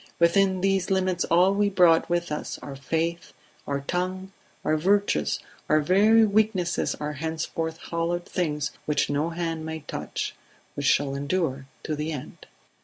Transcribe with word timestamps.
Within 0.17 0.61
these 0.61 0.89
limits 0.89 1.25
all 1.25 1.53
we 1.53 1.69
brought 1.69 2.09
with 2.09 2.31
us, 2.31 2.57
our 2.63 2.75
faith, 2.75 3.33
our 3.67 3.81
tongue, 3.81 4.31
our 4.65 4.75
virtues, 4.75 5.37
our 5.69 5.79
very 5.79 6.25
weaknesses 6.25 6.95
are 6.95 7.13
henceforth 7.13 7.77
hallowed 7.91 8.25
things 8.25 8.71
which 8.87 9.11
no 9.11 9.29
hand 9.29 9.63
may 9.63 9.81
touch, 9.81 10.33
which 10.73 10.87
shall 10.87 11.13
endure 11.13 11.67
to 11.83 11.95
the 11.95 12.11
end. 12.11 12.47